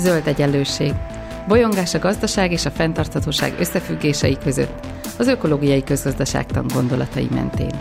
[0.00, 0.92] Zöld egyenlőség.
[1.48, 4.86] Bolyongás a gazdaság és a fenntarthatóság összefüggései között,
[5.18, 7.80] az ökológiai közgazdaságtan gondolatai mentén.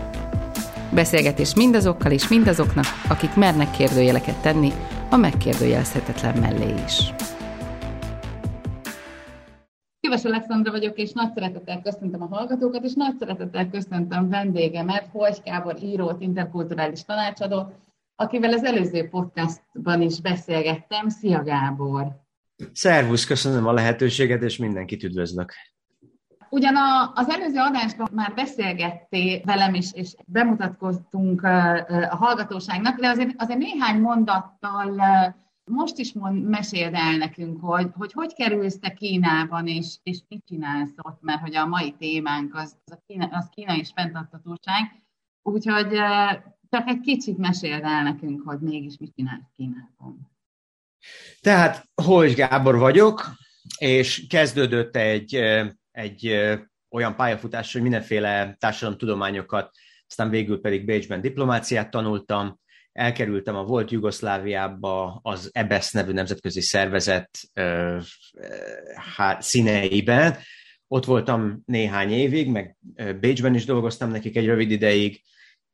[0.94, 4.72] Beszélgetés mindazokkal és mindazoknak, akik mernek kérdőjeleket tenni,
[5.10, 7.14] a megkérdőjelezhetetlen mellé is.
[10.00, 15.38] Kives Alexandra vagyok, és nagy szeretettel köszöntöm a hallgatókat, és nagy szeretettel köszöntöm vendégemet, Hojs
[15.44, 17.74] Kábor írót, interkulturális tanácsadót,
[18.20, 21.10] akivel az előző podcastban is beszélgettem.
[21.10, 22.06] Szia Gábor!
[22.72, 25.54] Szervusz, köszönöm a lehetőséget, és mindenkit üdvözlök.
[26.50, 26.76] Ugyan
[27.14, 31.44] az előző adásban már beszélgettél velem is, és bemutatkoztunk
[32.10, 35.02] a hallgatóságnak, de azért, azért néhány mondattal
[35.64, 40.46] most is mond, meséld el nekünk, hogy, hogy hogy kerülsz te Kínában, és, és mit
[40.46, 45.04] csinálsz ott, mert hogy a mai témánk az, az, a Kína, az Kína és fenntartatóság.
[45.42, 46.00] Úgyhogy
[46.70, 50.32] csak egy kicsit meséld el nekünk, hogy mégis mit csinálsz Kínában.
[51.42, 53.32] Tehát Hojs Gábor vagyok,
[53.78, 55.36] és kezdődött egy,
[55.92, 56.40] egy
[56.90, 59.72] olyan pályafutás, hogy mindenféle társadalomtudományokat,
[60.08, 62.60] aztán végül pedig Bécsben diplomáciát tanultam,
[62.92, 67.30] elkerültem a volt Jugoszláviába az EBESZ nevű nemzetközi szervezet
[69.16, 70.38] hát, színeiben.
[70.88, 72.78] Ott voltam néhány évig, meg
[73.20, 75.22] Bécsben is dolgoztam nekik egy rövid ideig,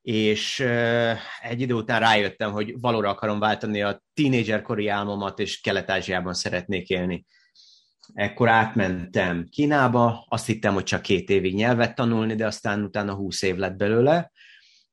[0.06, 0.60] és
[1.42, 7.26] egy idő után rájöttem, hogy valóra akarom váltani a tínédzserkori álmomat, és Kelet-Ázsiában szeretnék élni.
[8.14, 13.42] Ekkor átmentem Kínába, azt hittem, hogy csak két évig nyelvet tanulni, de aztán utána húsz
[13.42, 14.32] év lett belőle.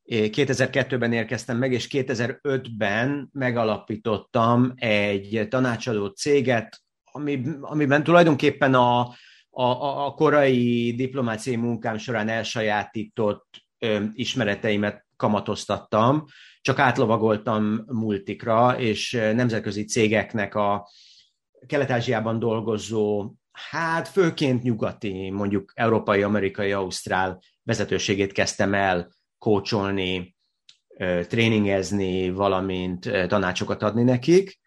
[0.06, 9.00] 2002-ben érkeztem meg, és 2005-ben megalapítottam egy tanácsadó céget, ami, amiben tulajdonképpen a,
[9.50, 16.24] a, a korai diplomáciai munkám során elsajátított ö, ismereteimet kamatoztattam,
[16.60, 20.88] csak átlovagoltam multikra, és nemzetközi cégeknek a
[21.66, 29.08] Kelet-Ázsiában dolgozó, hát főként nyugati, mondjuk európai, amerikai, ausztrál vezetőségét kezdtem el
[29.38, 30.36] kócsolni,
[31.28, 34.60] tréningezni, valamint tanácsokat adni nekik.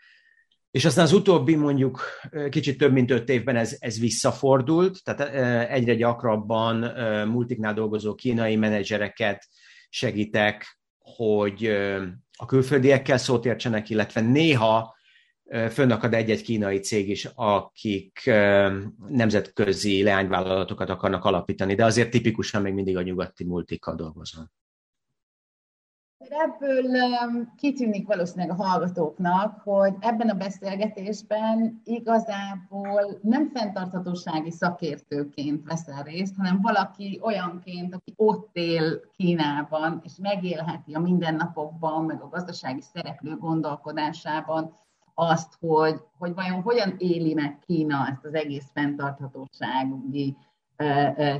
[0.75, 2.03] És aztán az utóbbi mondjuk
[2.49, 5.33] kicsit több mint öt évben ez, ez visszafordult, tehát
[5.69, 6.75] egyre gyakrabban
[7.27, 9.47] multiknál dolgozó kínai menedzsereket
[9.89, 11.65] segítek, hogy
[12.31, 14.95] a külföldiekkel szót értsenek, illetve néha
[15.69, 18.31] fönnakad egy-egy kínai cég is, akik
[19.07, 24.51] nemzetközi leányvállalatokat akarnak alapítani, de azért tipikusan még mindig a nyugati multikkal dolgozom.
[26.29, 26.83] Ebből
[27.57, 36.61] kitűnik valószínűleg a hallgatóknak, hogy ebben a beszélgetésben igazából nem fenntarthatósági szakértőként veszel részt, hanem
[36.61, 44.77] valaki olyanként, aki ott él Kínában, és megélheti a mindennapokban, meg a gazdasági szereplő gondolkodásában
[45.13, 50.37] azt, hogy, hogy vajon hogyan éli meg Kína ezt az egész fenntarthatósági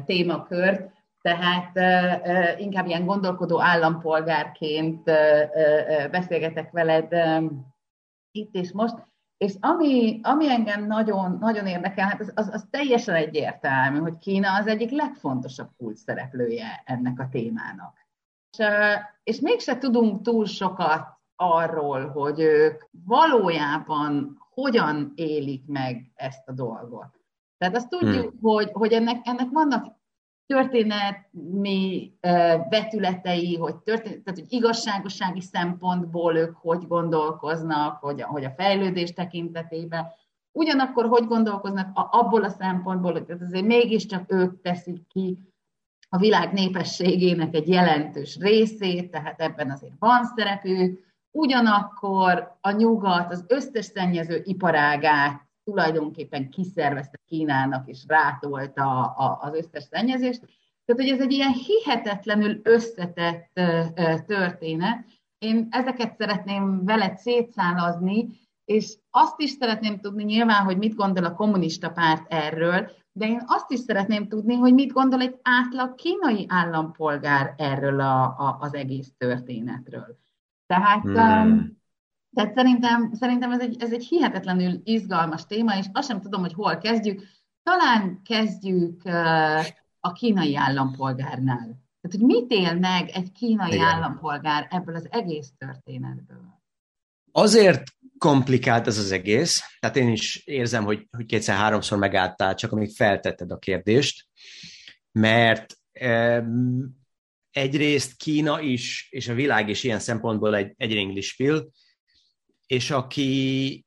[0.06, 0.92] témakört,
[1.26, 1.80] tehát
[2.60, 5.04] inkább ilyen gondolkodó állampolgárként
[6.12, 7.14] beszélgetek veled
[8.32, 8.96] itt és most.
[9.38, 14.56] És ami, ami engem nagyon, nagyon érdekel, hát az, az, az teljesen egyértelmű, hogy Kína
[14.56, 18.08] az egyik legfontosabb kult szereplője ennek a témának.
[18.58, 18.66] És,
[19.24, 27.20] és mégse tudunk túl sokat arról, hogy ők valójában hogyan élik meg ezt a dolgot.
[27.58, 28.40] Tehát azt tudjuk, hmm.
[28.42, 29.96] hogy, hogy ennek, ennek vannak
[30.46, 32.14] történetmi
[32.70, 40.06] vetületei, hogy, történet, tehát, hogy igazságossági szempontból ők hogy gondolkoznak, hogy, hogy a fejlődés tekintetében,
[40.52, 45.40] ugyanakkor hogy gondolkoznak abból a szempontból, hogy azért mégiscsak ők teszik ki
[46.10, 53.46] a világ népességének egy jelentős részét, tehát ebben azért van szerepük, ugyanakkor a nyugat az
[53.48, 60.40] összes szennyező iparágát tulajdonképpen kiszervezte Kínának, és rátolta a, az összes szennyezést.
[60.86, 63.60] Tehát, hogy ez egy ilyen hihetetlenül összetett
[64.26, 65.06] történet.
[65.38, 68.28] Én ezeket szeretném veled szétszálazni,
[68.66, 73.44] és azt is szeretném tudni nyilván, hogy mit gondol a kommunista párt erről, de én
[73.46, 78.74] azt is szeretném tudni, hogy mit gondol egy átlag kínai állampolgár erről a, a, az
[78.74, 80.18] egész történetről.
[80.66, 81.84] Tehát hmm.
[82.36, 86.54] Tehát szerintem, szerintem ez, egy, ez egy hihetetlenül izgalmas téma, és azt sem tudom, hogy
[86.54, 87.24] hol kezdjük.
[87.64, 89.02] Talán kezdjük
[90.00, 91.84] a kínai állampolgárnál.
[92.02, 93.86] Tehát, hogy mit él meg egy kínai Igen.
[93.86, 96.64] állampolgár ebből az egész történetből?
[97.32, 97.84] Azért
[98.18, 103.52] komplikált ez az egész, tehát én is érzem, hogy, hogy kétszer-háromszor megálltál, csak amíg feltetted
[103.52, 104.28] a kérdést,
[105.12, 107.04] mert um,
[107.52, 111.70] egyrészt Kína is, és a világ is ilyen szempontból egy, egy ringlispil,
[112.68, 113.86] és aki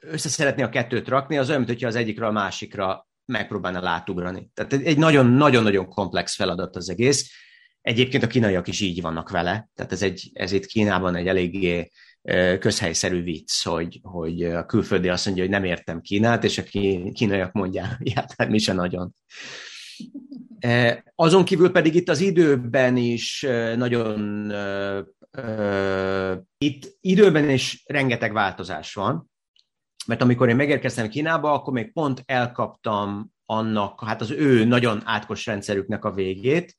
[0.00, 4.50] össze szeretné a kettőt rakni, az olyan, mintha az egyikről a másikra megpróbálna látugrani.
[4.54, 7.30] Tehát egy nagyon-nagyon-nagyon komplex feladat az egész.
[7.80, 11.90] Egyébként a kínaiak is így vannak vele, tehát ez, egy, ez itt Kínában egy eléggé
[12.58, 16.62] közhelyszerű vicc, hogy, hogy a külföldi azt mondja, hogy nem értem Kínát, és a
[17.12, 19.14] kínaiak mondják, hogy hát mi se nagyon.
[21.14, 23.46] Azon kívül pedig itt az időben is
[23.76, 24.52] nagyon,
[26.58, 29.30] itt időben is rengeteg változás van,
[30.06, 35.46] mert amikor én megérkeztem Kínába, akkor még pont elkaptam annak, hát az ő nagyon átkos
[35.46, 36.76] rendszerüknek a végét,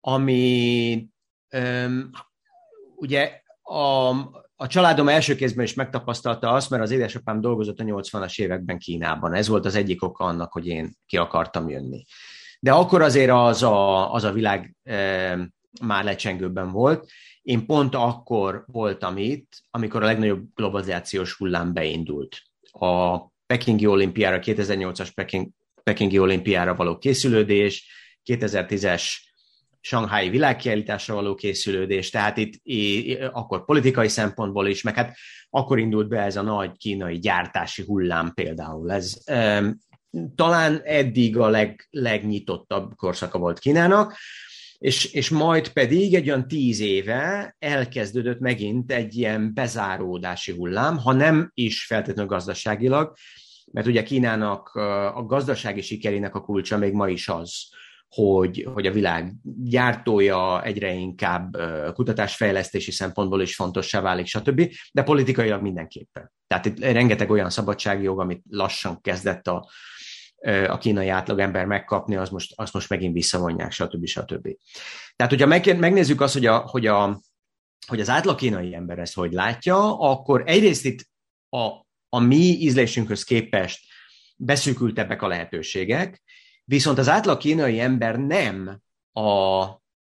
[0.00, 1.08] ami
[2.96, 4.08] ugye a,
[4.56, 9.34] a családom első kézben is megtapasztalta azt, mert az édesapám dolgozott a 80-as években Kínában.
[9.34, 12.04] Ez volt az egyik oka annak, hogy én ki akartam jönni.
[12.64, 15.38] De akkor azért az a, az a világ e,
[15.80, 17.10] már lecsengőben volt.
[17.42, 22.36] Én pont akkor voltam itt, amikor a legnagyobb globalizációs hullám beindult.
[22.72, 25.48] A Pekingi olimpiára, 2008-as Peking,
[25.82, 27.86] Pekingi olimpiára való készülődés,
[28.24, 29.02] 2010-es
[29.80, 35.16] Sanghái világkiállításra való készülődés, tehát itt í, akkor politikai szempontból is, meg hát
[35.50, 38.92] akkor indult be ez a nagy kínai gyártási hullám például.
[38.92, 39.14] Ez
[40.34, 44.16] talán eddig a leg, legnyitottabb korszaka volt Kínának,
[44.78, 51.12] és, és majd pedig egy olyan tíz éve elkezdődött megint egy ilyen bezáródási hullám, ha
[51.12, 53.12] nem is feltétlenül gazdaságilag,
[53.72, 54.68] mert ugye Kínának
[55.14, 57.68] a gazdasági sikerének a kulcsa még ma is az,
[58.08, 59.32] hogy, hogy a világ
[59.62, 61.56] gyártója egyre inkább
[61.94, 66.32] kutatásfejlesztési szempontból is fontossá válik, stb., de politikailag mindenképpen.
[66.46, 69.70] Tehát itt rengeteg olyan szabadsági jog, amit lassan kezdett a,
[70.68, 74.06] a kínai átlagember megkapni, az most, azt most megint visszavonják, stb.
[74.06, 74.48] stb.
[75.16, 77.20] Tehát, hogyha megnézzük azt, hogy, a, hogy, a,
[77.86, 81.08] hogy az átlag kínai ember ezt hogy látja, akkor egyrészt itt
[81.48, 81.66] a,
[82.08, 83.80] a mi ízlésünkhöz képest
[84.36, 86.22] beszűkültebbek a lehetőségek,
[86.64, 88.80] Viszont az átlag kínai ember nem,
[89.12, 89.64] a,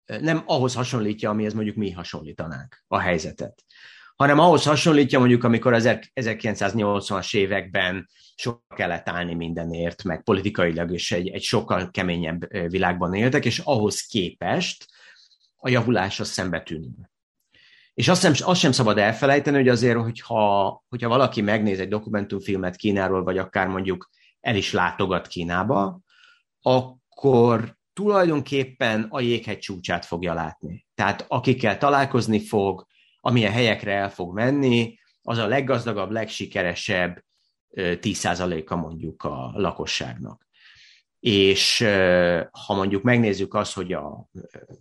[0.05, 3.65] nem ahhoz hasonlítja, amihez mondjuk mi hasonlítanánk a helyzetet,
[4.17, 11.13] hanem ahhoz hasonlítja mondjuk, amikor az 1980-as években sok kellett állni mindenért, meg politikailag is
[11.13, 14.87] egy, egy sokkal keményebb világban éltek, és ahhoz képest
[15.57, 17.11] a javulás az szembetűnő.
[17.95, 22.77] És azt sem, azt sem szabad elfelejteni, hogy azért, hogyha, hogyha valaki megnéz egy dokumentumfilmet
[22.77, 24.11] Kínáról, vagy akár mondjuk
[24.41, 26.01] el is látogat Kínába,
[26.61, 30.87] akkor tulajdonképpen a jéghegy csúcsát fogja látni.
[30.95, 32.87] Tehát akikkel találkozni fog,
[33.27, 37.25] amilyen helyekre el fog menni, az a leggazdagabb, legsikeresebb
[37.75, 40.47] 10%-a mondjuk a lakosságnak.
[41.21, 41.79] És
[42.67, 44.29] ha mondjuk megnézzük azt, hogy a,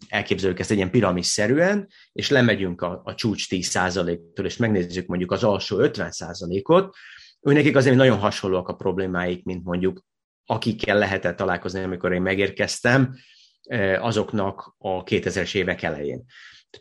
[0.07, 5.43] elképzeljük ezt egy ilyen piramisszerűen, és lemegyünk a, a csúcs 10%-tól, és megnézzük mondjuk az
[5.43, 6.95] alsó 50%-ot,
[7.41, 10.01] őnekik azért nagyon hasonlóak a problémáik, mint mondjuk
[10.45, 13.15] akikkel lehetett találkozni, amikor én megérkeztem,
[13.99, 16.25] azoknak a 2000-es évek elején.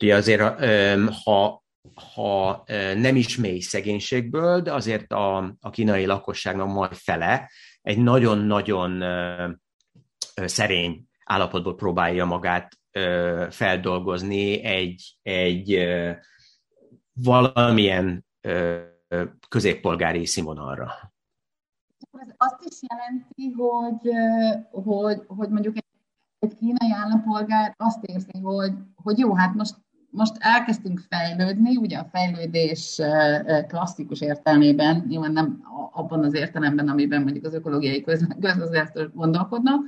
[0.00, 0.64] Ugye azért,
[1.25, 1.64] ha,
[2.14, 2.64] ha
[2.96, 7.50] nem is mély szegénységből, de azért a, a kínai lakosságnak majd fele
[7.82, 9.05] egy nagyon-nagyon
[10.35, 12.79] szerény állapotból próbálja magát
[13.50, 15.87] feldolgozni egy, egy
[17.12, 18.26] valamilyen
[19.49, 21.12] középpolgári színvonalra.
[22.12, 24.11] Ez azt is jelenti, hogy,
[24.85, 25.85] hogy, hogy mondjuk egy,
[26.38, 29.75] egy kínai állampolgár azt érzi, hogy, hogy jó, hát most,
[30.14, 33.00] most elkezdtünk fejlődni, ugye a fejlődés
[33.68, 38.00] klasszikus értelmében, nyilván nem abban az értelemben, amiben mondjuk az ökológiai
[38.40, 39.85] közgazdászok gondolkodnak,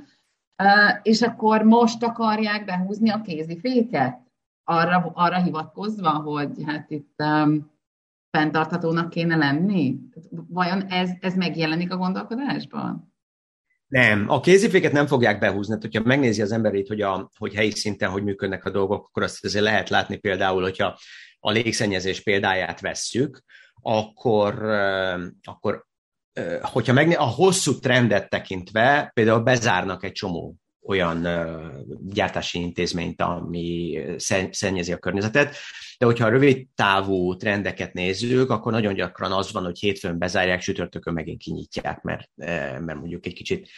[1.01, 4.25] és akkor most akarják behúzni a kéziféket,
[4.63, 7.71] arra, arra hivatkozva, hogy hát itt um,
[8.37, 9.99] fenntarthatónak kéne lenni?
[10.29, 13.13] Vajon ez, ez megjelenik a gondolkodásban?
[13.87, 15.73] Nem, a kéziféket nem fogják behúzni.
[15.73, 19.23] Hát, hogyha megnézi az emberét, hogy, a, hogy helyi szinten hogy működnek a dolgok, akkor
[19.23, 20.97] azt azért lehet látni például, hogyha
[21.39, 23.43] a légszennyezés példáját vesszük,
[23.81, 24.63] akkor,
[25.43, 25.85] akkor
[26.61, 30.55] hogyha megné, a hosszú trendet tekintve például bezárnak egy csomó
[30.87, 31.27] olyan
[32.05, 33.99] gyártási intézményt, ami
[34.51, 35.55] szennyezi a környezetet.
[35.97, 40.61] De hogyha a rövid távú trendeket nézzük, akkor nagyon gyakran az van, hogy hétfőn bezárják,
[40.61, 42.29] sütörtökön megint kinyitják, mert,
[42.79, 43.69] mert mondjuk egy kicsit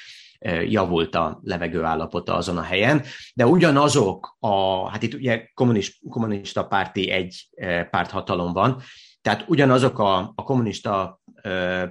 [0.68, 6.68] javult a levegő állapota azon a helyen, de ugyanazok a, hát itt ugye kommunist, kommunista
[6.68, 7.50] párti egy
[7.90, 8.82] párthatalom van,
[9.22, 11.22] tehát ugyanazok a, a kommunista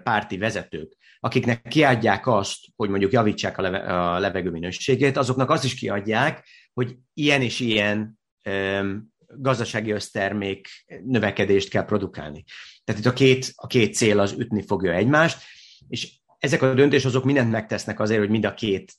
[0.02, 5.64] párti vezetők, akiknek kiadják azt, hogy mondjuk javítsák a, leve, a levegő minőségét, azoknak azt
[5.64, 10.68] is kiadják, hogy ilyen és ilyen um, gazdasági össztermék
[11.04, 12.44] növekedést kell produkálni.
[12.84, 15.42] Tehát itt a két, a két cél az ütni fogja egymást,
[15.88, 18.92] és ezek a döntéshozók mindent megtesznek azért, hogy mind a két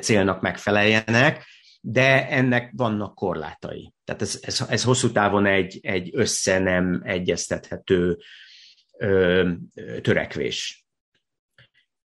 [0.00, 1.44] célnak megfeleljenek,
[1.80, 3.94] de ennek vannak korlátai.
[4.04, 8.18] Tehát ez, ez, ez hosszú távon egy, egy össze nem egyeztethető
[8.98, 9.50] ö,
[10.00, 10.81] törekvés.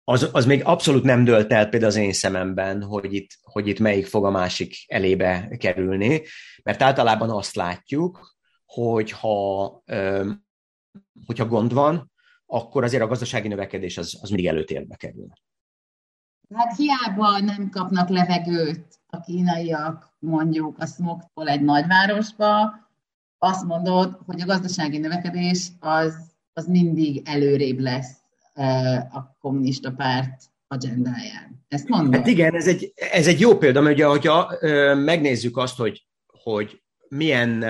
[0.04, 3.78] Az, az még abszolút nem dölt el például az én szememben, hogy itt, hogy itt
[3.78, 6.23] melyik fog a másik elébe kerülni,
[6.62, 10.30] mert általában azt látjuk, hogy ha, ö,
[11.26, 12.11] hogyha gond van,
[12.47, 15.28] akkor azért a gazdasági növekedés az, az mindig előtérbe kerül.
[16.54, 22.80] Hát hiába nem kapnak levegőt a kínaiak mondjuk a smogtól egy nagyvárosba,
[23.38, 26.16] azt mondod, hogy a gazdasági növekedés az,
[26.52, 28.22] az mindig előrébb lesz
[29.11, 31.64] a kommunista párt agendáján.
[31.68, 32.12] Ezt mondom.
[32.12, 34.54] Hát igen, ez egy, ez egy jó példa, mert ugye, hogyha
[34.94, 37.64] megnézzük azt, hogy, hogy milyen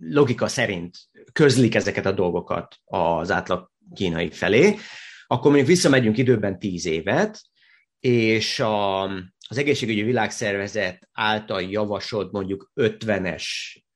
[0.00, 0.96] logika szerint
[1.32, 4.76] közlik ezeket a dolgokat az átlag kínai felé,
[5.26, 7.40] akkor mondjuk visszamegyünk időben tíz évet,
[8.00, 9.02] és a,
[9.48, 13.44] az egészségügyi világszervezet által javasolt mondjuk 50-es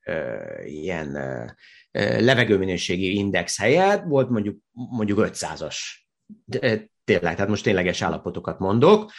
[0.05, 1.17] uh, ilyen
[1.99, 5.75] levegőminőségi index helyett volt mondjuk, mondjuk 500-as.
[7.03, 9.11] Tényleg, tehát most tényleges állapotokat mondok,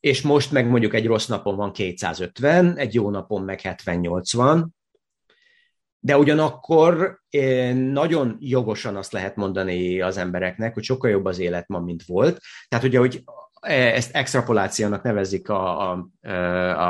[0.00, 4.66] és most meg mondjuk egy rossz napon van 250, egy jó napon meg 70-80,
[5.98, 7.20] de ugyanakkor
[7.74, 12.40] nagyon jogosan azt lehet mondani az embereknek, hogy sokkal jobb az élet ma, mint volt.
[12.68, 13.22] Tehát ugye, hogy
[13.66, 16.10] ezt extrapolációnak nevezik a, a,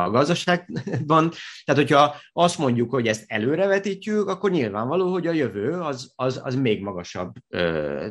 [0.04, 1.30] a gazdaságban.
[1.64, 6.54] Tehát, hogyha azt mondjuk, hogy ezt előrevetítjük, akkor nyilvánvaló, hogy a jövő az, az, az
[6.54, 7.32] még magasabb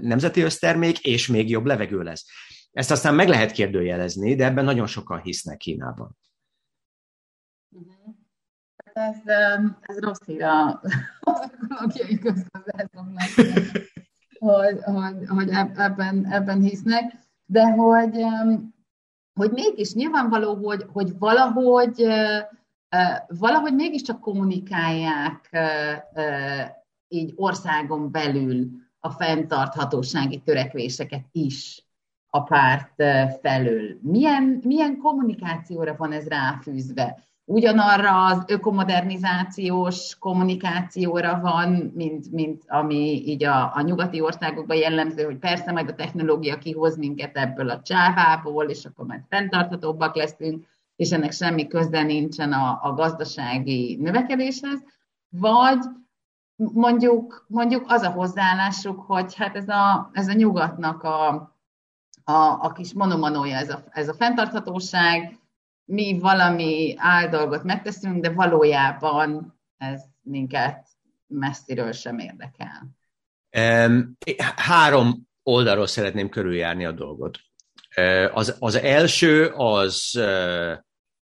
[0.01, 2.25] nemzeti össztermék, és még jobb levegő lesz.
[2.71, 6.17] Ezt aztán meg lehet kérdőjelezni, de ebben nagyon sokan hisznek Kínában.
[8.93, 9.17] Ez,
[9.81, 13.29] ez rossz hír az ökológiai közgazdászoknak,
[14.39, 17.22] hogy, hogy, hogy ebben, ebben hisznek
[17.53, 18.23] de hogy,
[19.33, 22.05] hogy mégis nyilvánvaló, hogy, hogy valahogy,
[23.27, 25.49] valahogy mégiscsak kommunikálják
[27.07, 28.69] így országon belül
[28.99, 31.85] a fenntarthatósági törekvéseket is
[32.29, 33.03] a párt
[33.41, 33.97] felől.
[34.01, 37.23] Milyen, milyen kommunikációra van ez ráfűzve?
[37.45, 45.37] Ugyanarra az ökomodernizációs kommunikációra van, mint, mint ami így a, a nyugati országokban jellemző, hogy
[45.37, 51.11] persze majd a technológia kihoz minket ebből a csávából, és akkor majd fenntarthatóbbak leszünk, és
[51.11, 54.83] ennek semmi köze nincsen a, a gazdasági növekedéshez,
[55.29, 55.79] vagy
[56.55, 61.27] mondjuk, mondjuk az a hozzáállásuk, hogy hát ez a, ez a nyugatnak a,
[62.23, 65.39] a, a kis monomanója, ez a, ez a fenntarthatóság,
[65.85, 70.87] mi valami áldolgot megteszünk, de valójában ez minket
[71.27, 72.89] messziről sem érdekel.
[74.55, 77.39] Három oldalról szeretném körüljárni a dolgot.
[78.31, 80.15] Az, az első az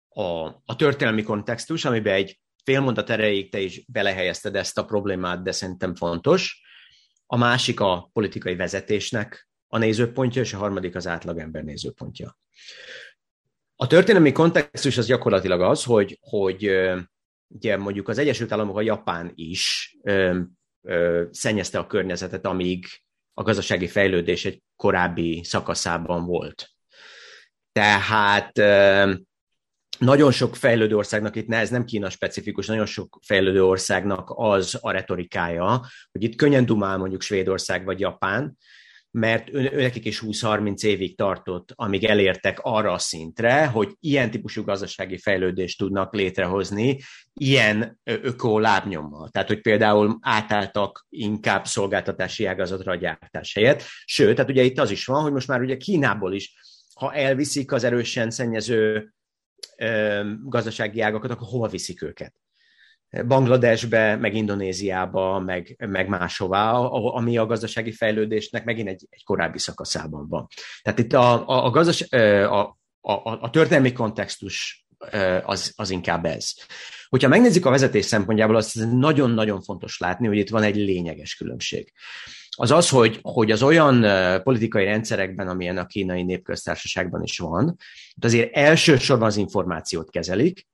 [0.08, 5.52] a, a történelmi kontextus, amiben egy félmondat erejéig te is belehelyezted ezt a problémát, de
[5.52, 6.62] szerintem fontos.
[7.26, 12.38] A másik a politikai vezetésnek a nézőpontja, és a harmadik az átlagember nézőpontja.
[13.78, 16.70] A történelmi kontextus az gyakorlatilag az, hogy, hogy
[17.48, 20.40] ugye mondjuk az Egyesült Államok, a Japán is ö,
[20.82, 22.86] ö, szennyezte a környezetet, amíg
[23.34, 26.68] a gazdasági fejlődés egy korábbi szakaszában volt.
[27.72, 29.12] Tehát ö,
[29.98, 34.78] nagyon sok fejlődő országnak, itt ne, ez nem Kína specifikus, nagyon sok fejlődő országnak az
[34.80, 38.56] a retorikája, hogy itt könnyen dumál mondjuk Svédország vagy Japán,
[39.10, 45.18] mert őnekik is 20-30 évig tartott, amíg elértek arra a szintre, hogy ilyen típusú gazdasági
[45.18, 47.00] fejlődést tudnak létrehozni,
[47.34, 49.28] ilyen öko lábnyommal.
[49.28, 53.82] Tehát, hogy például átálltak inkább szolgáltatási ágazatra a gyártás helyett.
[54.04, 56.54] Sőt, tehát ugye itt az is van, hogy most már ugye Kínából is,
[56.94, 59.12] ha elviszik az erősen szennyező
[59.76, 62.34] ö, gazdasági ágakat, akkor hova viszik őket?
[63.26, 70.28] Bangladesbe, meg Indonéziába, meg, meg máshová, ami a gazdasági fejlődésnek megint egy, egy korábbi szakaszában
[70.28, 70.46] van.
[70.82, 72.60] Tehát itt a, a, a, gazdas, a,
[73.00, 74.86] a, a történelmi kontextus
[75.44, 76.54] az, az inkább ez.
[77.08, 81.92] Hogyha megnézzük a vezetés szempontjából, az nagyon-nagyon fontos látni, hogy itt van egy lényeges különbség.
[82.58, 84.06] Az az, hogy, hogy az olyan
[84.42, 87.76] politikai rendszerekben, amilyen a kínai népköztársaságban is van,
[88.20, 90.66] azért elsősorban az információt kezelik,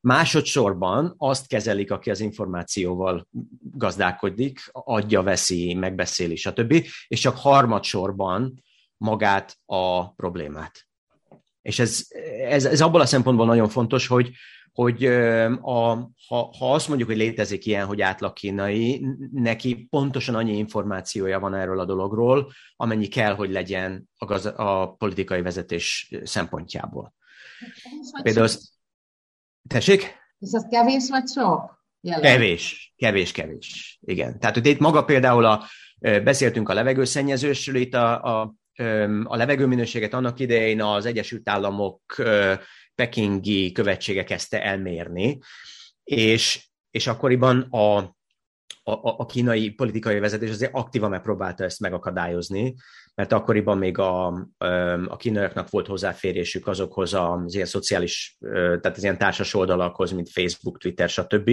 [0.00, 3.28] Másodszorban azt kezelik, aki az információval
[3.60, 6.84] gazdálkodik, adja, veszi, megbeszéli, stb.
[7.08, 8.62] És csak harmadsorban
[8.96, 10.88] magát a problémát.
[11.62, 12.06] És ez,
[12.48, 14.30] ez, ez abból a szempontból nagyon fontos, hogy,
[14.72, 15.04] hogy
[15.60, 21.40] a, ha, ha azt mondjuk, hogy létezik ilyen, hogy átlag kínai, neki pontosan annyi információja
[21.40, 27.14] van erről a dologról, amennyi kell, hogy legyen a, gaz, a politikai vezetés szempontjából.
[28.22, 28.78] Például azt...
[29.68, 30.00] Tessék?
[30.38, 31.78] És az kevés vagy sok?
[32.00, 32.22] Jelen.
[32.22, 33.98] Kevés, kevés, kevés.
[34.00, 34.38] Igen.
[34.38, 35.64] Tehát hogy itt maga például a,
[35.98, 38.54] beszéltünk a levegőszennyezősről, itt a, a,
[39.24, 42.00] a levegőminőséget annak idején az Egyesült Államok
[42.94, 45.38] pekingi követsége kezdte elmérni,
[46.04, 48.16] és, és akkoriban a,
[48.92, 52.74] a, a kínai politikai vezetés azért aktívan megpróbálta ezt megakadályozni,
[53.14, 54.26] mert akkoriban még a,
[55.06, 60.78] a kínaiaknak volt hozzáférésük azokhoz az ilyen szociális, tehát az ilyen társas oldalakhoz, mint Facebook,
[60.78, 61.50] Twitter, stb.,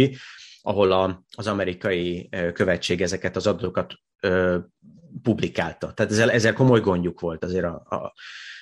[0.62, 3.94] ahol a, az amerikai követség ezeket az adatokat
[5.22, 5.94] publikálta.
[5.94, 8.14] Tehát ezzel, ezzel komoly gondjuk volt azért a, a,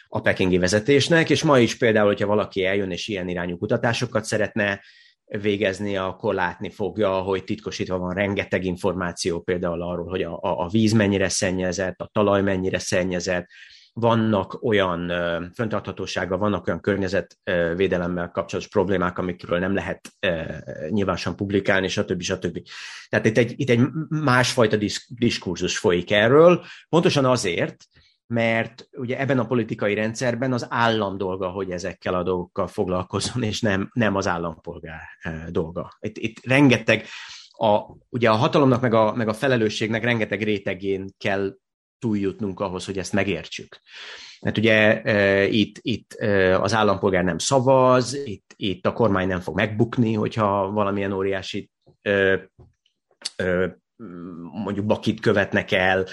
[0.07, 4.81] a pekingi vezetésnek, és ma is például, hogyha valaki eljön és ilyen irányú kutatásokat szeretne
[5.25, 10.93] végezni, akkor látni fogja, hogy titkosítva van rengeteg információ például arról, hogy a, a víz
[10.93, 13.47] mennyire szennyezett, a talaj mennyire szennyezett,
[13.99, 15.11] vannak olyan
[15.53, 20.09] föntarthatósággal, vannak olyan környezetvédelemmel kapcsolatos problémák, amikről nem lehet
[20.89, 22.21] nyilvánosan publikálni, stb.
[22.21, 22.59] stb.
[23.09, 23.79] Tehát itt egy, itt egy
[24.09, 24.77] másfajta
[25.07, 27.75] diskurzus folyik erről, pontosan azért,
[28.27, 33.61] mert ugye ebben a politikai rendszerben az állam dolga, hogy ezekkel a dolgokkal foglalkozzon, és
[33.61, 35.97] nem, nem az állampolgár eh, dolga.
[35.99, 37.05] Itt, itt rengeteg,
[37.57, 37.79] a,
[38.09, 41.55] ugye a hatalomnak meg a, meg a felelősségnek rengeteg rétegén kell
[41.99, 43.81] túljutnunk ahhoz, hogy ezt megértsük.
[44.41, 49.39] Mert ugye e, itt, itt e, az állampolgár nem szavaz, itt, itt a kormány nem
[49.39, 51.69] fog megbukni, hogyha valamilyen óriási
[52.01, 52.49] e,
[54.63, 56.05] mondjuk bakit követnek el.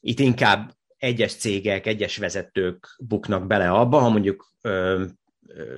[0.00, 5.04] Itt inkább egyes cégek, egyes vezetők buknak bele abba, ha mondjuk ö,
[5.46, 5.76] ö,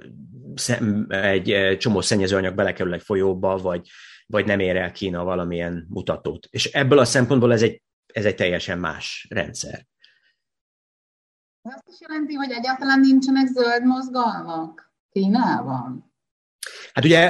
[1.08, 3.88] egy csomó szennyezőanyag belekerül egy folyóba, vagy,
[4.26, 6.46] vagy nem ér el Kína valamilyen mutatót.
[6.50, 9.86] És ebből a szempontból ez egy, ez egy teljesen más rendszer.
[11.62, 16.12] Azt is jelenti, hogy egyáltalán nincsenek zöld mozgalmak Kínában?
[16.92, 17.28] Hát ugye,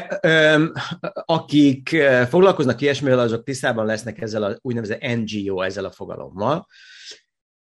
[1.25, 1.89] akik
[2.29, 6.67] foglalkoznak ilyesmivel, azok tisztában lesznek ezzel a úgynevezett NGO, ezzel a fogalommal,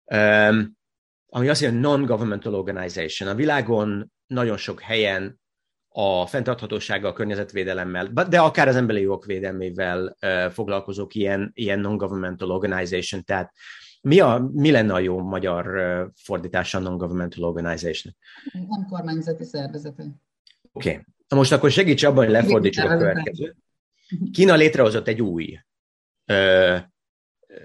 [0.04, 0.76] Um,
[1.26, 3.28] ami azt jelenti non-governmental organization.
[3.28, 5.40] A világon nagyon sok helyen
[5.88, 12.50] a fenntarthatósággal, a környezetvédelemmel, de akár az emberi jogok védelmével uh, foglalkozók ilyen, ilyen non-governmental
[12.50, 13.52] organization, tehát
[14.00, 18.14] mi, a, mi lenne a jó magyar uh, fordítása a non-governmental organization?
[18.52, 20.06] Nem kormányzati szervezetek.
[20.72, 20.90] Oké.
[20.90, 21.04] Okay.
[21.28, 23.56] Most akkor segíts abban, hogy lefordítsuk a következőt.
[24.32, 25.58] Kína létrehozott egy új
[26.32, 26.78] uh,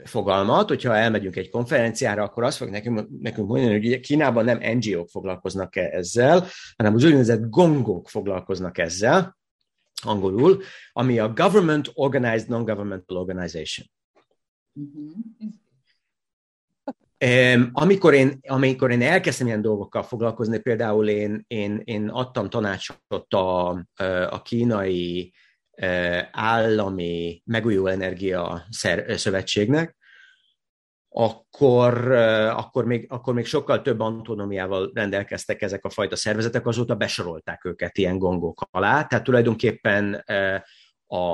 [0.03, 5.09] fogalmat, hogyha elmegyünk egy konferenciára, akkor azt fog nekünk, nekünk mondani, hogy Kínában nem NGO-k
[5.09, 9.37] foglalkoznak -e ezzel, hanem az úgynevezett gongok foglalkoznak ezzel,
[10.01, 13.87] angolul, ami a Government Organized Non-Governmental Organization.
[17.25, 23.33] Um, amikor, én, amikor én elkezdtem ilyen dolgokkal foglalkozni, például én, én, én adtam tanácsot
[23.33, 23.69] a,
[24.29, 25.33] a kínai
[26.31, 28.65] állami megújuló energia
[29.15, 29.97] szövetségnek,
[31.09, 32.11] akkor,
[32.51, 37.97] akkor, még, akkor még sokkal több autonómiával rendelkeztek ezek a fajta szervezetek, azóta besorolták őket
[37.97, 39.03] ilyen gongok alá.
[39.03, 40.23] Tehát tulajdonképpen
[41.07, 41.25] a,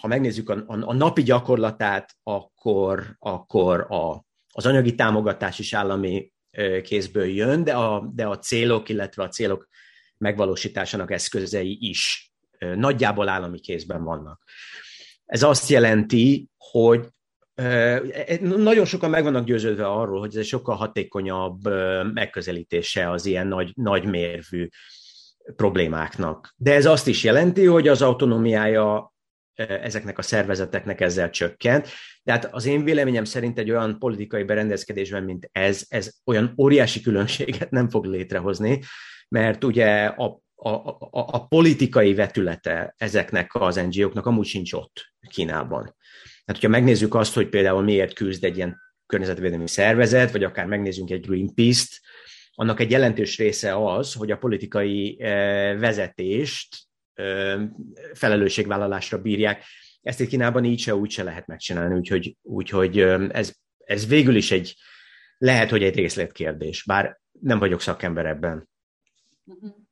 [0.00, 6.32] ha megnézzük a, a, a napi gyakorlatát, akkor, akkor a, az anyagi támogatás is állami
[6.82, 9.68] kézből jön, de a, de a célok, illetve a célok
[10.18, 14.42] megvalósításának eszközei is nagyjából állami kézben vannak.
[15.24, 17.08] Ez azt jelenti, hogy
[17.54, 18.00] e,
[18.40, 21.68] nagyon sokan meg vannak győződve arról, hogy ez egy sokkal hatékonyabb
[22.12, 24.68] megközelítése az ilyen nagy, nagy mérvű
[25.56, 26.54] problémáknak.
[26.56, 29.14] De ez azt is jelenti, hogy az autonómiája
[29.56, 31.88] ezeknek a szervezeteknek ezzel csökkent.
[32.24, 37.70] Tehát az én véleményem szerint egy olyan politikai berendezkedésben, mint ez, ez olyan óriási különbséget
[37.70, 38.82] nem fog létrehozni,
[39.28, 45.82] mert ugye a a, a, a politikai vetülete ezeknek az NGO-knak amúgy sincs ott Kínában.
[46.46, 51.10] Hát, hogyha megnézzük azt, hogy például miért küzd egy ilyen környezetvédelmi szervezet, vagy akár megnézzünk
[51.10, 52.00] egy Greenpeace-t,
[52.54, 56.76] annak egy jelentős része az, hogy a politikai eh, vezetést
[57.14, 57.60] eh,
[58.14, 59.64] felelősségvállalásra bírják.
[60.02, 64.36] Ezt egy Kínában így se úgy se lehet megcsinálni, úgyhogy, úgyhogy eh, ez, ez végül
[64.36, 64.74] is egy,
[65.38, 68.68] lehet, hogy egy részletkérdés, bár nem vagyok szakember ebben.
[69.44, 69.85] Uh-huh.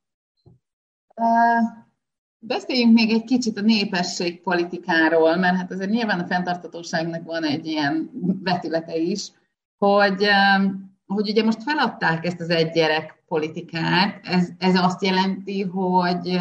[2.39, 8.09] Beszéljünk még egy kicsit a népességpolitikáról, mert hát azért nyilván a fenntartatóságnak van egy ilyen
[8.43, 9.31] vetülete is,
[9.77, 10.27] hogy,
[11.05, 14.25] hogy ugye most feladták ezt az egy gyerek politikát.
[14.25, 16.39] Ez, ez azt jelenti, hogy,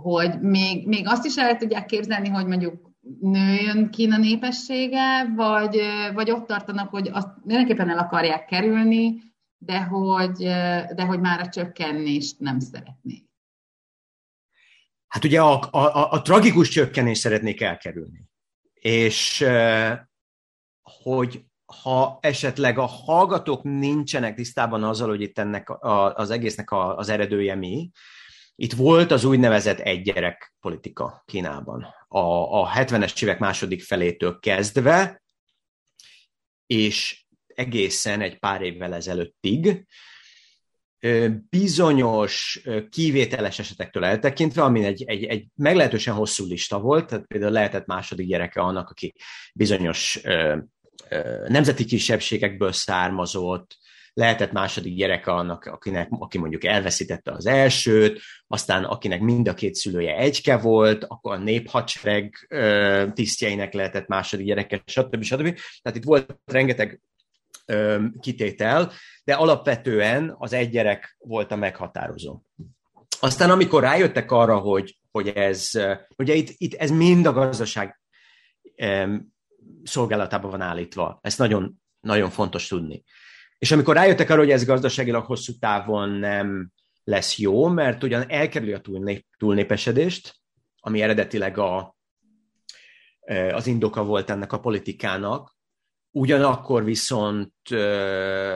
[0.00, 5.80] hogy még, még azt is el tudják képzelni, hogy mondjuk nőjön Kína népessége, vagy,
[6.14, 9.22] vagy ott tartanak, hogy azt mindenképpen el akarják kerülni,
[9.58, 10.36] de hogy,
[10.94, 13.32] de hogy már a csökkenést nem szeretnék.
[15.14, 18.24] Hát ugye a, a, a, a tragikus csökkenést szeretnék elkerülni.
[18.74, 19.46] És
[20.82, 21.44] hogy
[21.82, 27.08] ha esetleg a hallgatók nincsenek tisztában azzal, hogy itt ennek a, az egésznek a, az
[27.08, 27.90] eredője mi,
[28.54, 31.86] itt volt az úgynevezett egygyerek politika Kínában.
[32.08, 32.18] A,
[32.60, 35.22] a 70-es évek második felétől kezdve,
[36.66, 39.86] és egészen egy pár évvel ezelőttig,
[41.50, 47.86] bizonyos kivételes esetektől eltekintve, ami egy, egy, egy meglehetősen hosszú lista volt, tehát például lehetett
[47.86, 49.14] második gyereke annak, aki
[49.54, 50.56] bizonyos ö,
[51.08, 53.76] ö, nemzeti kisebbségekből származott,
[54.14, 59.74] lehetett második gyereke annak, akinek, aki mondjuk elveszítette az elsőt, aztán akinek mind a két
[59.74, 62.48] szülője egyke volt, akkor a néphadsereg
[63.14, 65.22] tisztjeinek lehetett második gyereke, stb.
[65.22, 65.58] stb.
[65.82, 67.00] Tehát itt volt rengeteg
[68.20, 68.92] kitétel,
[69.24, 72.42] de alapvetően az egy gyerek volt a meghatározó.
[73.20, 75.70] Aztán amikor rájöttek arra, hogy, hogy ez,
[76.16, 78.00] ugye itt, itt ez mind a gazdaság
[79.82, 81.18] szolgálatában van állítva.
[81.22, 83.04] Ezt nagyon, nagyon fontos tudni.
[83.58, 86.70] És amikor rájöttek arra, hogy ez gazdaságilag hosszú távon nem
[87.04, 90.34] lesz jó, mert ugyan elkerüli a túlnép, túlnépesedést,
[90.80, 91.96] ami eredetileg a,
[93.52, 95.53] az indoka volt ennek a politikának,
[96.16, 97.52] Ugyanakkor viszont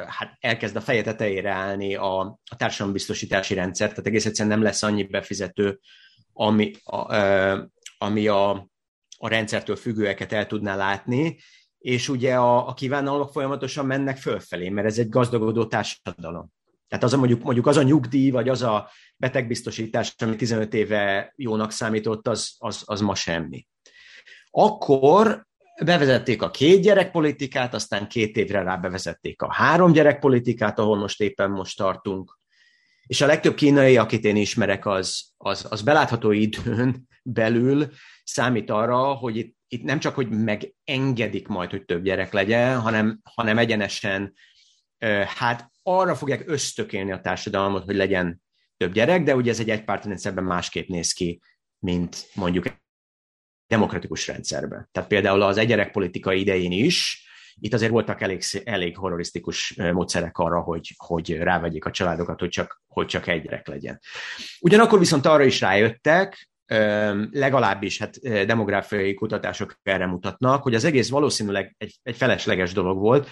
[0.07, 4.83] hát elkezd a feje tetejére állni a, a társadalombiztosítási rendszer, tehát egész egyszerűen nem lesz
[4.83, 5.81] annyi befizető,
[6.33, 7.15] ami a,
[7.99, 8.51] ami a,
[9.19, 11.39] a rendszertől függőeket el tudná látni,
[11.79, 16.53] és ugye a, a kívánalmak folyamatosan mennek fölfelé, mert ez egy gazdagodó társadalom.
[16.89, 21.33] Tehát az a mondjuk, mondjuk az a nyugdíj, vagy az a betegbiztosítás, ami 15 éve
[21.37, 23.67] jónak számított, az, az, az ma semmi.
[24.51, 25.47] Akkor
[25.85, 31.51] bevezették a két gyerekpolitikát, aztán két évre rá bevezették a három gyerekpolitikát, ahol most éppen
[31.51, 32.39] most tartunk.
[33.07, 37.89] És a legtöbb kínai, akit én ismerek, az, az, az belátható időn belül
[38.25, 43.21] számít arra, hogy itt, itt nem csak, hogy megengedik majd, hogy több gyerek legyen, hanem,
[43.35, 44.35] hanem egyenesen
[45.37, 48.43] hát arra fogják ösztökélni a társadalmat, hogy legyen
[48.77, 51.41] több gyerek, de ugye ez egy egypártrendszerben másképp néz ki,
[51.79, 52.67] mint mondjuk
[53.69, 54.89] demokratikus rendszerbe.
[54.93, 57.27] Tehát például az egyerek politika idején is,
[57.61, 62.83] itt azért voltak elég, elég horrorisztikus módszerek arra, hogy, hogy rávegyék a családokat, hogy csak,
[62.87, 64.01] hogy csak egy gyerek legyen.
[64.61, 66.49] Ugyanakkor viszont arra is rájöttek,
[67.31, 73.29] legalábbis hát demográfiai kutatások erre mutatnak, hogy az egész valószínűleg egy, egy felesleges dolog volt,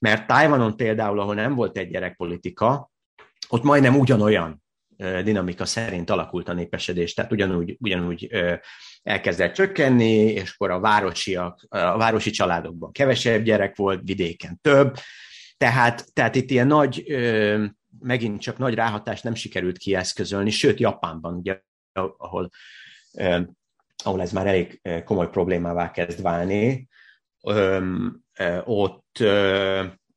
[0.00, 2.90] mert Tajvanon például, ahol nem volt egy gyerekpolitika,
[3.48, 4.62] ott majdnem ugyanolyan
[5.24, 8.28] dinamika szerint alakult a népesedés, tehát ugyanúgy, ugyanúgy
[9.06, 14.96] elkezdett csökkenni, és akkor a, városiak, a városi családokban kevesebb gyerek volt, vidéken több,
[15.56, 17.04] tehát, tehát itt ilyen nagy,
[17.98, 21.60] megint csak nagy ráhatást nem sikerült kieszközölni, sőt Japánban, ugye,
[22.16, 22.50] ahol,
[24.04, 26.88] ahol ez már elég komoly problémává kezd válni,
[28.64, 29.18] ott,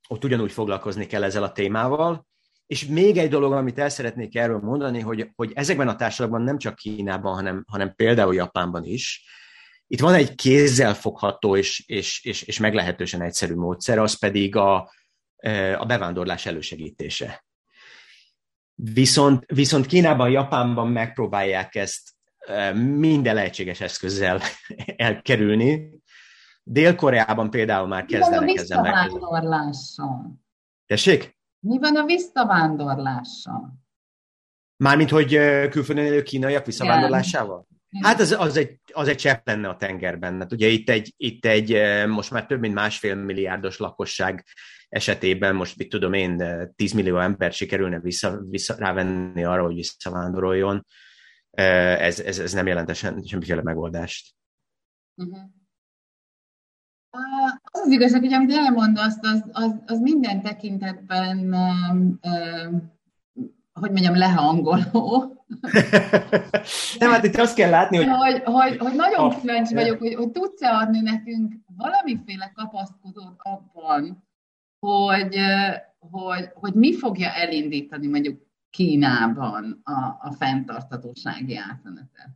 [0.08, 2.28] ott ugyanúgy foglalkozni kell ezzel a témával,
[2.70, 6.58] és még egy dolog, amit el szeretnék erről mondani, hogy, hogy ezekben a társadalmakban nem
[6.58, 9.24] csak Kínában, hanem, hanem például Japánban is,
[9.88, 14.76] itt van egy kézzel fogható és, és, és, és meglehetősen egyszerű módszer, az pedig a,
[15.78, 17.46] a bevándorlás elősegítése.
[18.74, 24.42] Viszont, viszont Kínában, Japánban megpróbálják ezt e, minden lehetséges eszközzel
[24.96, 25.90] elkerülni.
[26.64, 28.94] Dél-Koreában például már kezdenek ezzel meg.
[30.86, 31.39] Tessék?
[31.60, 33.74] Mi van a visszavándorlással?
[34.78, 35.30] Mármint, hogy
[35.70, 37.68] külföldön élő kínaiak visszavándorlásával?
[37.90, 38.10] Igen.
[38.10, 40.40] Hát az, az, egy, az egy csepp lenne a tengerben.
[40.40, 44.46] Hát ugye itt egy, itt egy most már több mint másfél milliárdos lakosság
[44.90, 46.44] esetében most, mit tudom én,
[46.76, 50.86] 10 millió ember sikerülne vissza, vissza rávenni arra, hogy visszavándoroljon.
[51.50, 54.36] Ez, ez, ez nem jelent semmiféle megoldást.
[55.16, 55.40] Uh-huh.
[57.62, 61.54] Az az igazság, hogy amit elmondasz, az, az, az minden tekintetben,
[63.74, 65.38] hogy mondjam, lehangoló.
[67.00, 68.08] Nem, hát itt azt kell látni, hogy...
[68.08, 74.28] Hogy, hogy, hogy nagyon kíváncsi vagyok, hogy, hogy tudsz-e adni nekünk valamiféle kapaszkodót abban,
[74.80, 75.38] hogy,
[76.00, 82.30] hogy, hogy mi fogja elindítani mondjuk Kínában a, a fenntartatósági átmenetet?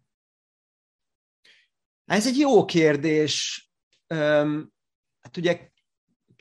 [2.05, 3.67] Ez egy jó kérdés
[5.21, 5.69] hát ugye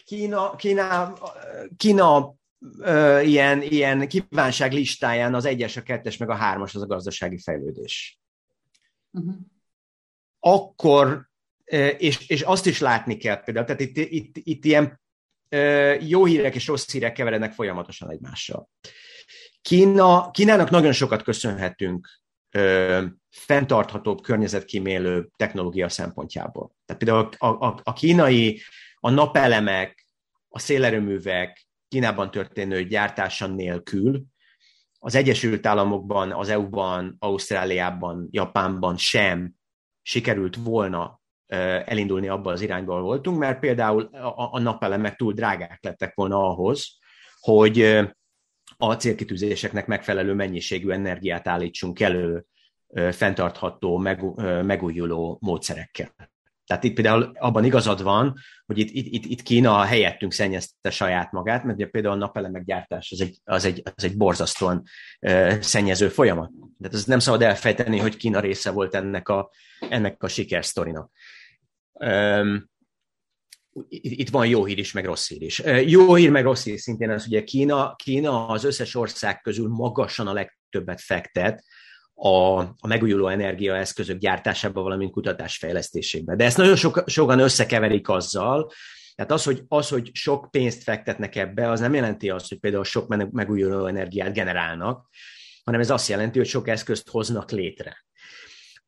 [0.05, 1.15] Kína, Kína,
[1.77, 2.35] Kína
[2.79, 7.39] ö, ilyen, ilyen kívánság listáján az egyes, a kettes, meg a hármas az a gazdasági
[7.39, 8.21] fejlődés.
[9.11, 9.35] Uh-huh.
[10.39, 11.31] Akkor,
[11.99, 15.01] és, és azt is látni kell például, tehát itt, itt, itt ilyen
[16.01, 18.69] jó hírek és rossz hírek keverednek folyamatosan egymással.
[19.63, 22.22] Kína, Kínának nagyon sokat köszönhetünk
[22.53, 26.75] ö, fenntarthatóbb, környezetkímélő technológia szempontjából.
[26.85, 28.61] Tehát például a, a, a kínai,
[29.01, 30.07] a napelemek,
[30.49, 34.23] a szélerőművek Kínában történő gyártása nélkül
[34.99, 39.55] az Egyesült Államokban, az EU-ban, Ausztráliában, Japánban sem
[40.03, 41.21] sikerült volna
[41.85, 46.99] elindulni abba az irányba, voltunk, mert például a, a napelemek túl drágák lettek volna ahhoz,
[47.41, 48.01] hogy
[48.83, 52.45] a célkitűzéseknek megfelelő mennyiségű energiát állítsunk elő
[53.11, 53.97] fenntartható,
[54.63, 56.15] megújuló módszerekkel.
[56.67, 58.35] Tehát itt például abban igazad van,
[58.67, 62.65] hogy itt, itt, itt, Kína a helyettünk szennyezte saját magát, mert ugye például a napelemek
[62.65, 64.83] gyártás az egy, az egy, az egy borzasztóan
[65.21, 66.51] uh, szennyező folyamat.
[66.77, 69.51] De ez nem szabad elfejteni, hogy Kína része volt ennek a,
[69.89, 71.11] ennek a sikersztorinak.
[73.89, 75.63] Itt van jó hír is, meg rossz hír is.
[75.87, 80.27] Jó hír, meg rossz hír szintén az, ugye Kína, Kína az összes ország közül magasan
[80.27, 81.65] a legtöbbet fektet
[82.15, 86.37] a, a megújuló energiaeszközök gyártásába, valamint kutatásfejlesztésébe.
[86.37, 88.73] De ezt nagyon sok, sokan összekeverik azzal,
[89.15, 92.85] tehát az hogy, az, hogy sok pénzt fektetnek ebbe, az nem jelenti azt, hogy például
[92.85, 95.09] sok megújuló energiát generálnak,
[95.65, 98.05] hanem ez azt jelenti, hogy sok eszközt hoznak létre.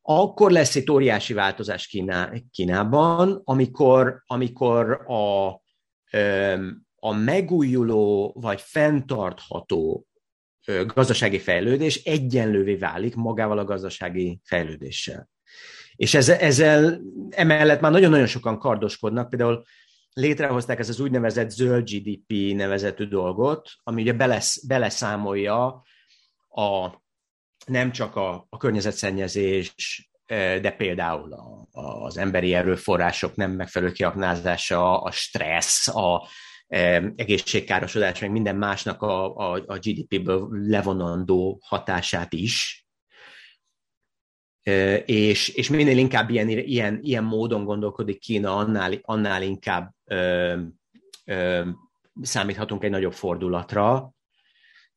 [0.06, 5.46] Akkor lesz egy óriási változás Kíná, Kínában, amikor, amikor a,
[6.94, 10.06] a megújuló vagy fenntartható
[10.86, 15.28] gazdasági fejlődés egyenlővé válik magával a gazdasági fejlődéssel.
[15.96, 19.64] És ezzel, ezzel emellett már nagyon-nagyon sokan kardoskodnak, például
[20.12, 25.82] létrehozták ez az úgynevezett zöld GDP nevezetű dolgot, ami ugye belesz, beleszámolja
[26.48, 27.02] a,
[27.66, 29.74] nem csak a, a környezetszennyezés,
[30.60, 31.68] de például a,
[32.04, 36.28] az emberi erőforrások nem megfelelő kiaknázása, a stressz, a,
[37.16, 42.86] egészségkárosodás, meg minden másnak a, a, a GDP-ből levonandó hatását is.
[45.04, 50.60] És, és minél inkább ilyen, ilyen, ilyen módon gondolkodik Kína, annál, annál inkább ö,
[51.24, 51.68] ö,
[52.22, 54.14] számíthatunk egy nagyobb fordulatra,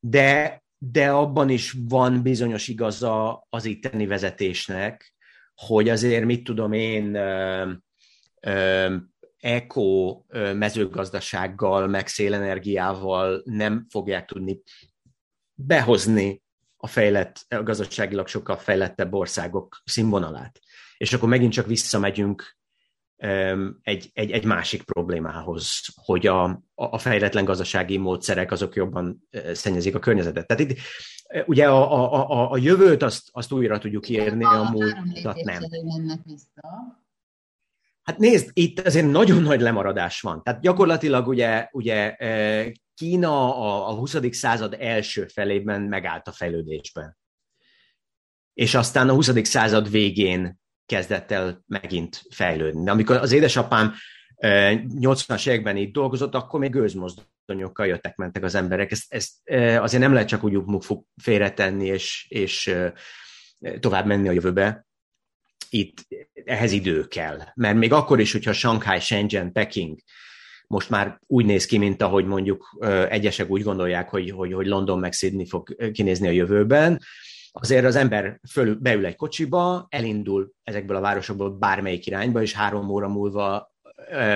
[0.00, 5.14] de, de abban is van bizonyos igaza az itteni vezetésnek,
[5.54, 7.16] hogy azért mit tudom én,
[9.38, 10.22] eko
[10.54, 14.62] mezőgazdasággal, meg szélenergiával nem fogják tudni
[15.54, 16.42] behozni
[16.76, 20.60] a fejlett, a gazdaságilag sokkal fejlettebb országok színvonalát.
[20.96, 22.57] És akkor megint csak visszamegyünk
[23.82, 29.98] egy, egy, egy másik problémához, hogy a, a fejletlen gazdasági módszerek azok jobban szennyezik a
[29.98, 30.46] környezetet.
[30.46, 30.78] Tehát itt
[31.46, 35.62] ugye a, a, a, a jövőt azt, azt újra tudjuk írni, a, a múltat nem.
[38.02, 40.42] Hát nézd, itt azért nagyon nagy lemaradás van.
[40.42, 44.16] Tehát gyakorlatilag ugye, ugye e, Kína a, a 20.
[44.30, 47.18] század első felében megállt a fejlődésben.
[48.54, 49.46] És aztán a 20.
[49.46, 52.88] század végén kezdett el megint fejlődni.
[52.88, 53.94] Amikor az édesapám
[54.40, 58.90] 80-as e, években itt dolgozott, akkor még gőzmozdonyokkal jöttek, mentek az emberek.
[58.90, 59.32] Ezt, ezt
[59.78, 60.58] azért nem lehet csak úgy
[61.22, 62.74] félretenni és, és
[63.80, 64.86] tovább menni a jövőbe
[65.70, 66.06] itt
[66.44, 67.38] ehhez idő kell.
[67.54, 69.98] Mert még akkor is, hogyha Shanghai, Shenzhen, Peking
[70.66, 74.98] most már úgy néz ki, mint ahogy mondjuk egyesek úgy gondolják, hogy, hogy, hogy London
[74.98, 77.00] meg Sydney fog kinézni a jövőben,
[77.52, 82.88] azért az ember fölül, beül egy kocsiba, elindul ezekből a városokból bármelyik irányba, és három
[82.88, 83.72] óra múlva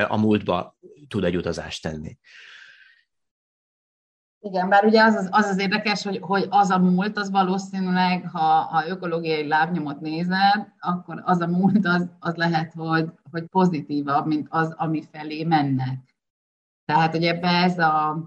[0.09, 0.77] a múltba
[1.09, 2.19] tud egy utazást tenni.
[4.45, 8.29] Igen, bár ugye az az, az, az érdekes, hogy, hogy az a múlt, az valószínűleg,
[8.29, 14.27] ha, ha ökológiai lábnyomot nézed, akkor az a múlt, az, az lehet, hogy, hogy pozitívabb,
[14.27, 16.17] mint az, ami felé mennek.
[16.85, 18.23] Tehát, hogy ebbe ez a,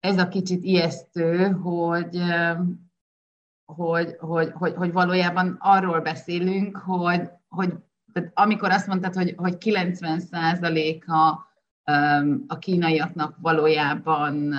[0.00, 2.18] ez a kicsit ijesztő, hogy,
[3.66, 7.72] hogy, hogy, hogy, hogy valójában arról beszélünk, hogy, hogy
[8.12, 11.44] tehát amikor azt mondtad, hogy, hogy 90%-a
[12.46, 14.54] a kínaiaknak valójában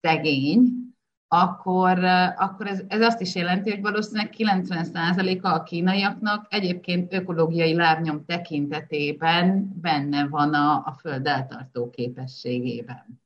[0.00, 0.84] szegény,
[1.28, 2.04] akkor,
[2.36, 9.72] akkor ez, ez azt is jelenti, hogy valószínűleg 90%-a a kínaiaknak egyébként ökológiai lábnyom tekintetében
[9.80, 13.23] benne van a, a föld eltartó képességében.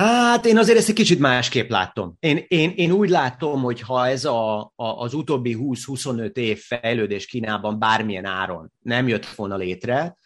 [0.00, 2.16] Hát én azért ezt egy kicsit másképp látom.
[2.20, 7.26] Én, én, én úgy látom, hogy ha ez a, a, az utóbbi 20-25 év fejlődés
[7.26, 10.16] Kínában bármilyen áron nem jött volna létre,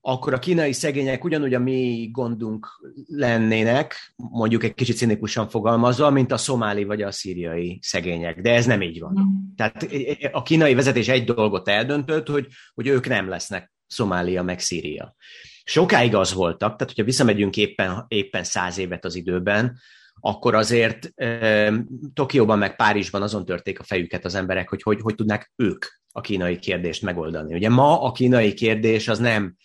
[0.00, 2.66] akkor a kínai szegények ugyanúgy a mi gondunk
[3.06, 8.40] lennének, mondjuk egy kicsit cinikusan fogalmazva, mint a szomáli vagy a szíriai szegények.
[8.40, 9.12] De ez nem így van.
[9.20, 9.54] Mm.
[9.56, 9.88] Tehát
[10.32, 15.14] a kínai vezetés egy dolgot eldöntött, hogy, hogy ők nem lesznek Szomália meg Szíria.
[15.68, 19.78] Sokáig az voltak, tehát hogyha visszamegyünk éppen, éppen száz évet az időben,
[20.20, 21.72] akkor azért e,
[22.14, 26.20] Tokióban meg Párizsban azon törték a fejüket az emberek, hogy hogy, hogy tudnák ők a
[26.20, 27.54] kínai kérdést megoldani.
[27.54, 29.56] Ugye ma a kínai kérdés az nem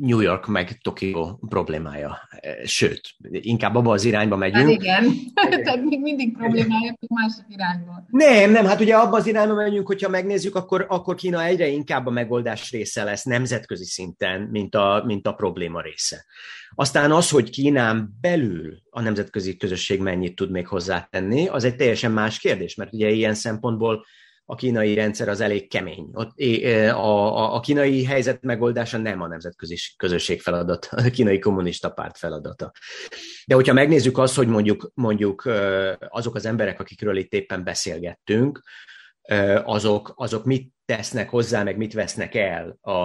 [0.00, 2.28] New York meg Tokió problémája.
[2.64, 4.68] Sőt, inkább abba az irányba megyünk.
[4.68, 5.14] Hát igen,
[5.64, 8.04] tehát még mindig problémája, csak másik irányba.
[8.10, 12.06] Nem, nem, hát ugye abba az irányba megyünk, hogyha megnézzük, akkor, akkor Kína egyre inkább
[12.06, 16.24] a megoldás része lesz nemzetközi szinten, mint a, mint a probléma része.
[16.74, 22.12] Aztán az, hogy Kínán belül a nemzetközi közösség mennyit tud még hozzátenni, az egy teljesen
[22.12, 24.04] más kérdés, mert ugye ilyen szempontból
[24.44, 26.10] a kínai rendszer az elég kemény.
[26.90, 32.72] A, a kínai helyzet megoldása nem a nemzetközi közösség feladata, a kínai kommunista párt feladata.
[33.46, 35.48] De hogyha megnézzük azt, hogy mondjuk, mondjuk
[36.08, 38.62] azok az emberek, akikről itt éppen beszélgettünk,
[39.64, 42.98] azok, azok mit tesznek hozzá, meg mit vesznek el a,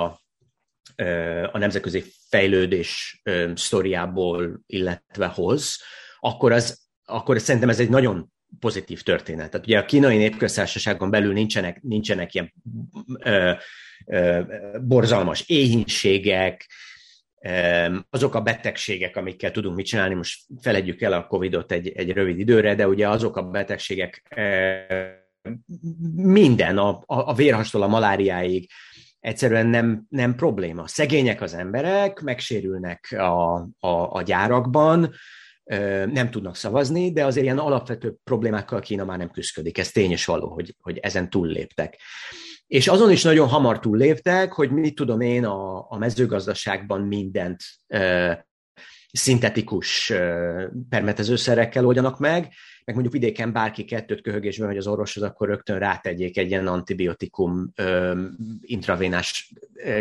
[1.51, 3.21] a nemzetközi fejlődés
[3.55, 5.77] sztoriából, illetve hoz,
[6.19, 9.49] akkor, az, akkor szerintem ez egy nagyon pozitív történet.
[9.49, 12.53] Tehát ugye a kínai népköztársaságon belül nincsenek, nincsenek ilyen
[13.19, 13.51] ö,
[14.05, 14.41] ö,
[14.81, 16.69] borzalmas éhínségek,
[18.09, 22.39] azok a betegségek, amikkel tudunk mit csinálni, most feledjük el a Covid-ot egy, egy rövid
[22.39, 24.37] időre, de ugye azok a betegségek
[26.15, 28.69] minden, a, a vérhastól a maláriáig,
[29.19, 30.87] egyszerűen nem, nem probléma.
[30.87, 35.13] Szegények az emberek, megsérülnek a, a, a gyárakban,
[36.11, 39.77] nem tudnak szavazni, de azért ilyen alapvető problémákkal Kína már nem küzdik.
[39.77, 41.97] Ez tényes való, hogy, hogy ezen túlléptek.
[42.67, 48.31] És azon is nagyon hamar túlléptek, hogy mit tudom én, a, a mezőgazdaságban mindent ö,
[49.11, 52.53] szintetikus ö, permetezőszerekkel oldjanak meg,
[52.85, 57.71] meg mondjuk vidéken bárki kettőt köhögésben megy az orvoshoz, akkor rögtön rátegyék egy ilyen antibiotikum
[57.75, 58.21] ö,
[58.61, 59.53] intravénás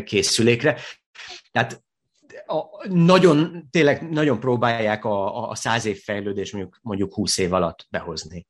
[0.04, 0.78] készülékre.
[1.52, 1.82] Tehát
[2.46, 7.86] a, nagyon, tényleg nagyon próbálják a, a száz év fejlődés mondjuk, mondjuk húsz év alatt
[7.90, 8.46] behozni.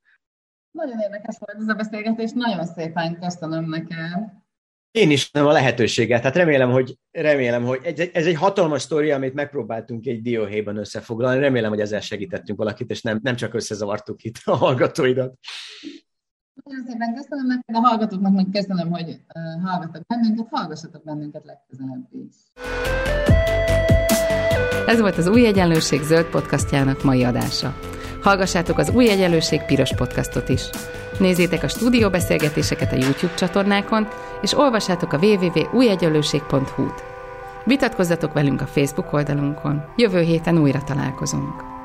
[0.71, 4.33] Nagyon érdekes volt ez a beszélgetés, nagyon szépen köszönöm neked.
[4.91, 9.11] Én is nem a lehetőséget, tehát remélem, hogy, remélem, hogy egy, ez egy hatalmas sztori,
[9.11, 14.23] amit megpróbáltunk egy dióhéjban összefoglalni, remélem, hogy ezzel segítettünk valakit, és nem, nem csak összezavartuk
[14.23, 15.39] itt a hallgatóidat.
[16.65, 19.21] Nagyon szépen köszönöm neked, a hallgatóknak meg köszönöm, hogy
[19.65, 22.35] hallgattak bennünket, hallgassatok bennünket legközelebb is.
[24.89, 27.75] Ez volt az Új Egyenlőség zöld podcastjának mai adása.
[28.23, 30.63] Hallgassátok az Új Egyenlőség piros podcastot is.
[31.19, 34.09] Nézzétek a stúdióbeszélgetéseket a YouTube csatornákon,
[34.43, 37.05] és olvassátok a www.újegyenlőség.hu-t.
[37.65, 39.85] Vitatkozzatok velünk a Facebook oldalunkon.
[39.97, 41.78] Jövő héten újra találkozunk.